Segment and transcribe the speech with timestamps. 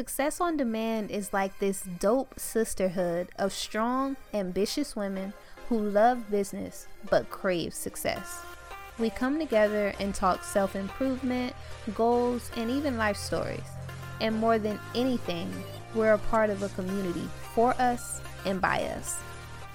[0.00, 5.34] Success on Demand is like this dope sisterhood of strong, ambitious women
[5.68, 8.40] who love business but crave success.
[8.98, 11.52] We come together and talk self improvement,
[11.94, 13.60] goals, and even life stories.
[14.22, 15.52] And more than anything,
[15.94, 19.20] we're a part of a community for us and by us.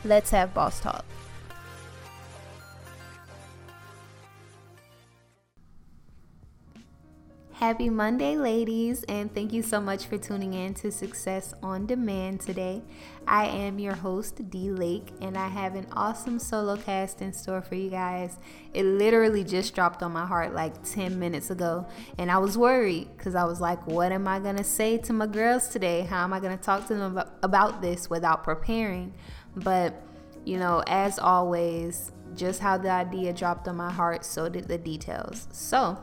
[0.03, 1.05] Let's have Boss Talk.
[7.59, 12.41] Happy Monday, ladies, and thank you so much for tuning in to Success on Demand
[12.41, 12.81] today.
[13.25, 17.61] I am your host, D Lake, and I have an awesome solo cast in store
[17.61, 18.39] for you guys.
[18.73, 21.87] It literally just dropped on my heart like 10 minutes ago,
[22.17, 25.13] and I was worried because I was like, what am I going to say to
[25.13, 26.01] my girls today?
[26.01, 29.13] How am I going to talk to them about this without preparing?
[29.55, 30.03] But,
[30.43, 34.77] you know, as always, just how the idea dropped on my heart, so did the
[34.77, 35.47] details.
[35.53, 35.97] So,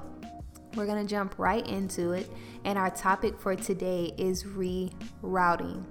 [0.74, 2.30] we're going to jump right into it.
[2.64, 5.84] And our topic for today is rerouting.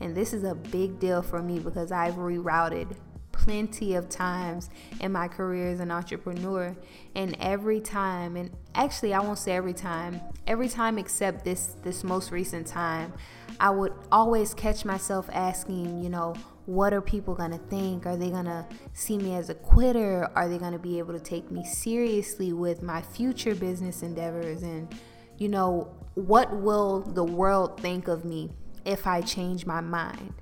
[0.00, 2.96] And this is a big deal for me because I've rerouted
[3.32, 4.68] plenty of times
[5.00, 6.76] in my career as an entrepreneur.
[7.14, 12.04] And every time, and actually I won't say every time, every time except this this
[12.04, 13.12] most recent time,
[13.58, 16.34] I would always catch myself asking, you know,
[16.68, 18.04] what are people going to think?
[18.04, 20.30] Are they going to see me as a quitter?
[20.34, 24.62] Are they going to be able to take me seriously with my future business endeavors?
[24.62, 24.94] And,
[25.38, 28.50] you know, what will the world think of me
[28.84, 30.34] if I change my mind?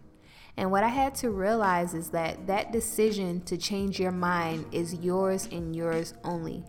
[0.56, 4.94] And what I had to realize is that that decision to change your mind is
[4.94, 6.64] yours and yours only.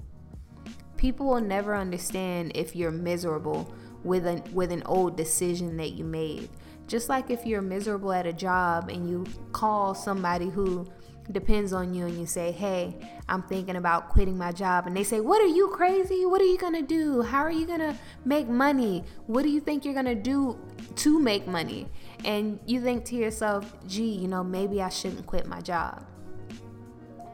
[0.97, 6.03] People will never understand if you're miserable with an with an old decision that you
[6.03, 6.47] made.
[6.87, 10.87] Just like if you're miserable at a job and you call somebody who
[11.31, 12.95] depends on you and you say, Hey,
[13.27, 14.87] I'm thinking about quitting my job.
[14.87, 16.25] And they say, What are you crazy?
[16.25, 17.21] What are you going to do?
[17.21, 19.03] How are you going to make money?
[19.25, 20.57] What do you think you're going to do
[20.95, 21.87] to make money?
[22.23, 26.05] And you think to yourself, Gee, you know, maybe I shouldn't quit my job.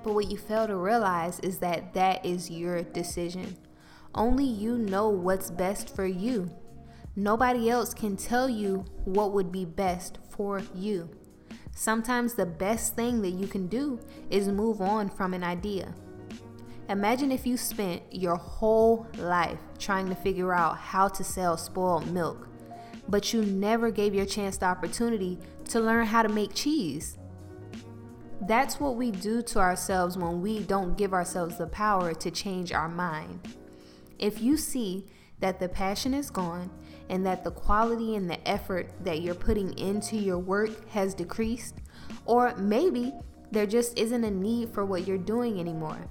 [0.04, 3.56] But what you fail to realize is that that is your decision.
[4.16, 6.52] Only you know what's best for you.
[7.16, 11.10] Nobody else can tell you what would be best for you.
[11.76, 14.00] Sometimes the best thing that you can do
[14.32, 15.94] is move on from an idea.
[16.90, 22.12] Imagine if you spent your whole life trying to figure out how to sell spoiled
[22.12, 22.48] milk,
[23.08, 25.38] but you never gave your chance the opportunity
[25.70, 27.18] to learn how to make cheese.
[28.42, 32.74] That's what we do to ourselves when we don't give ourselves the power to change
[32.74, 33.40] our mind.
[34.20, 35.06] If you see
[35.44, 36.72] that the passion is gone
[37.10, 41.76] and that the quality and the effort that you're putting into your work has decreased,
[42.26, 43.12] or maybe
[43.52, 46.08] there just isn't a need for what you're doing anymore.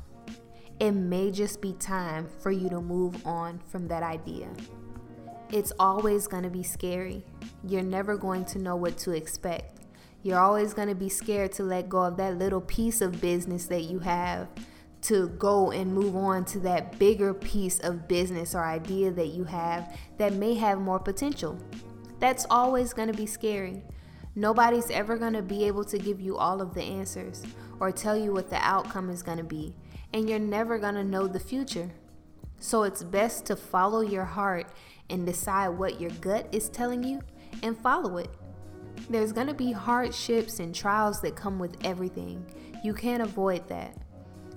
[0.81, 4.51] It may just be time for you to move on from that idea.
[5.51, 7.25] It's always going to be scary.
[7.67, 9.81] You're never going to know what to expect.
[10.23, 13.65] You're always going to be scared to let go of that little piece of business
[13.69, 14.49] that you have
[15.03, 19.45] to go and move on to that bigger piece of business or idea that you
[19.45, 21.59] have that may have more potential.
[22.21, 23.83] That's always going to be scary.
[24.37, 27.43] Nobody's ever going to be able to give you all of the answers
[27.81, 29.75] or tell you what the outcome is going to be,
[30.13, 31.91] and you're never going to know the future.
[32.61, 34.69] So it's best to follow your heart
[35.11, 37.21] and decide what your gut is telling you
[37.65, 38.31] and follow it.
[39.11, 42.47] There's going to be hardships and trials that come with everything.
[42.85, 43.97] You can't avoid that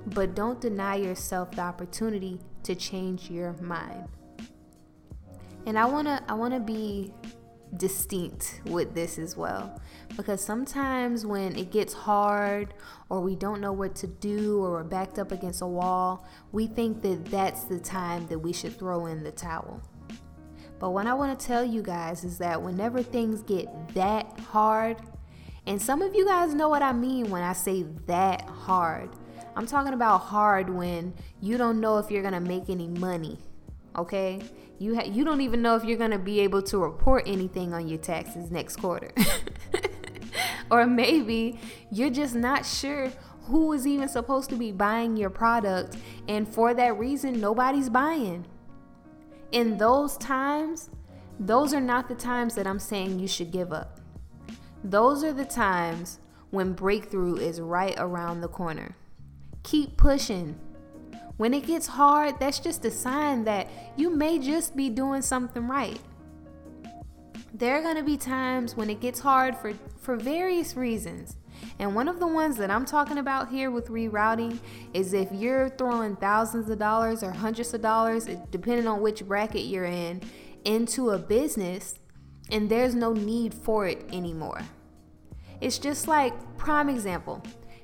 [0.08, 4.08] but don't deny yourself the opportunity to change your mind.
[5.66, 7.12] And I want to I want to be
[7.78, 9.82] distinct with this as well
[10.16, 12.74] because sometimes when it gets hard
[13.10, 16.68] or we don't know what to do or we're backed up against a wall, we
[16.68, 19.82] think that that's the time that we should throw in the towel.
[20.80, 24.98] But what I want to tell you guys is that whenever things get that hard,
[25.66, 29.10] and some of you guys know what I mean when I say that hard,
[29.56, 33.40] I'm talking about hard when you don't know if you're going to make any money.
[33.96, 34.42] Okay?
[34.80, 37.74] You ha- you don't even know if you're going to be able to report anything
[37.74, 39.12] on your taxes next quarter.
[40.72, 41.60] or maybe
[41.90, 43.12] you're just not sure
[43.44, 45.96] who is even supposed to be buying your product
[46.28, 48.46] and for that reason nobody's buying.
[49.52, 50.90] In those times,
[51.40, 54.00] those are not the times that I'm saying you should give up.
[54.84, 56.20] Those are the times
[56.50, 58.96] when breakthrough is right around the corner.
[59.66, 60.60] Keep pushing.
[61.38, 63.68] When it gets hard, that's just a sign that
[63.98, 66.00] you may just be doing something right.
[67.52, 71.38] There are going to be times when it gets hard for, for various reasons.
[71.80, 74.60] And one of the ones that I'm talking about here with rerouting
[74.94, 79.64] is if you're throwing thousands of dollars or hundreds of dollars, depending on which bracket
[79.64, 80.22] you're in,
[80.64, 81.96] into a business
[82.52, 84.62] and there's no need for it anymore.
[85.60, 87.42] It's just like, prime example,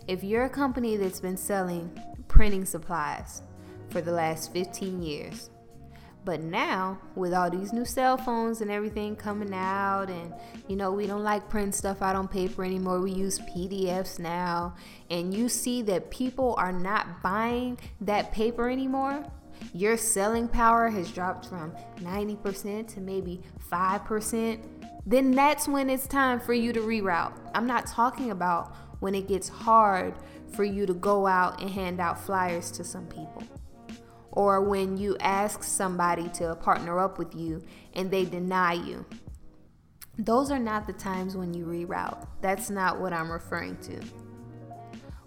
[0.08, 1.92] if you're a company that's been selling
[2.28, 3.42] printing supplies
[3.90, 5.50] for the last 15 years,
[6.24, 10.34] but now, with all these new cell phones and everything coming out, and
[10.68, 14.76] you know, we don't like print stuff out on paper anymore, we use PDFs now,
[15.10, 19.26] and you see that people are not buying that paper anymore,
[19.74, 24.64] your selling power has dropped from 90% to maybe 5%,
[25.06, 27.34] then that's when it's time for you to reroute.
[27.56, 30.16] I'm not talking about when it gets hard
[30.54, 33.44] for you to go out and hand out flyers to some people
[34.32, 37.62] or when you ask somebody to partner up with you
[37.94, 39.06] and they deny you.
[40.18, 42.28] Those are not the times when you reroute.
[42.42, 44.00] That's not what I'm referring to.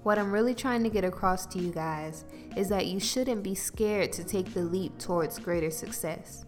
[0.02, 2.24] What I'm really trying to get across to you guys
[2.56, 6.44] is that you shouldn't be scared to take the leap towards greater success.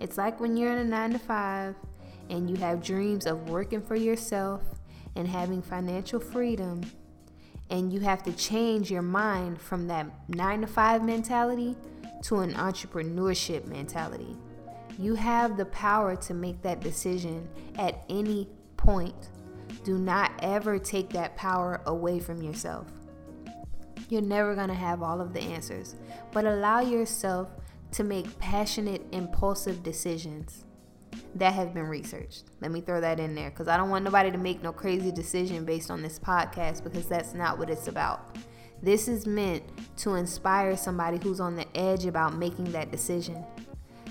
[0.00, 1.74] It's like when you're in a 9 to 5
[2.30, 4.62] and you have dreams of working for yourself
[5.16, 6.82] and having financial freedom
[7.72, 11.74] and you have to change your mind from that nine to five mentality
[12.22, 14.36] to an entrepreneurship mentality.
[14.98, 17.48] You have the power to make that decision
[17.78, 19.30] at any point.
[19.84, 22.88] Do not ever take that power away from yourself.
[24.10, 25.96] You're never going to have all of the answers,
[26.30, 27.48] but allow yourself
[27.92, 30.66] to make passionate, impulsive decisions
[31.34, 32.44] that have been researched.
[32.60, 35.10] Let me throw that in there because I don't want nobody to make no crazy
[35.10, 38.36] decision based on this podcast because that's not what it's about.
[38.82, 39.62] This is meant
[39.98, 43.44] to inspire somebody who's on the edge about making that decision.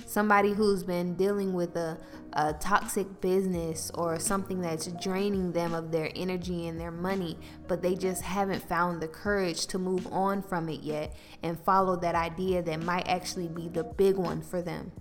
[0.05, 1.97] Somebody who's been dealing with a,
[2.33, 7.37] a toxic business or something that's draining them of their energy and their money,
[7.67, 11.95] but they just haven't found the courage to move on from it yet and follow
[11.97, 14.91] that idea that might actually be the big one for them.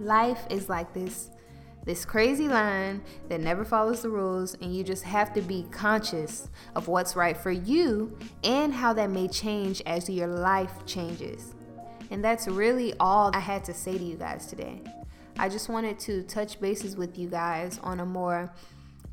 [0.00, 1.30] Life is like this
[1.88, 3.00] this crazy line
[3.30, 7.34] that never follows the rules, and you just have to be conscious of what's right
[7.34, 8.14] for you
[8.44, 11.54] and how that may change as your life changes.
[12.10, 14.82] And that's really all I had to say to you guys today.
[15.38, 18.52] I just wanted to touch bases with you guys on a more,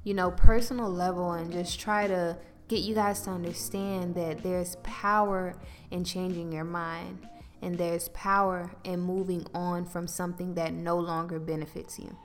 [0.04, 4.76] you know, personal level and just try to get you guys to understand that there's
[4.84, 5.56] power
[5.92, 7.26] in changing your mind
[7.62, 12.16] and there's power in moving on from something that no longer benefits you.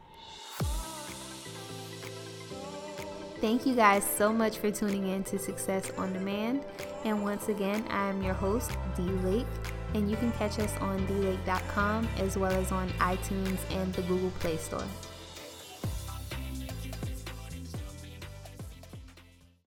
[3.40, 6.62] Thank you guys so much for tuning in to Success on Demand.
[7.04, 9.46] And once again, I am your host, D Lake,
[9.94, 14.30] and you can catch us on dlake.com as well as on iTunes and the Google
[14.40, 14.84] Play Store.